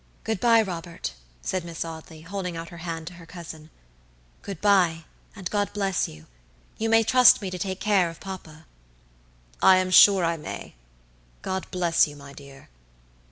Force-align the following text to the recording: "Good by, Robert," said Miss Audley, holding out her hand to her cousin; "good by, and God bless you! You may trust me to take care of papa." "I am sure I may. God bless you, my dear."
"Good 0.23 0.39
by, 0.39 0.63
Robert," 0.63 1.13
said 1.43 1.63
Miss 1.63 1.85
Audley, 1.85 2.21
holding 2.21 2.57
out 2.57 2.69
her 2.69 2.79
hand 2.79 3.05
to 3.05 3.13
her 3.13 3.27
cousin; 3.27 3.69
"good 4.41 4.59
by, 4.59 5.05
and 5.35 5.47
God 5.51 5.71
bless 5.73 6.07
you! 6.07 6.25
You 6.79 6.89
may 6.89 7.03
trust 7.03 7.39
me 7.39 7.51
to 7.51 7.59
take 7.59 7.79
care 7.79 8.09
of 8.09 8.19
papa." 8.19 8.65
"I 9.61 9.77
am 9.77 9.91
sure 9.91 10.25
I 10.25 10.37
may. 10.37 10.73
God 11.43 11.69
bless 11.69 12.07
you, 12.07 12.15
my 12.15 12.33
dear." 12.33 12.69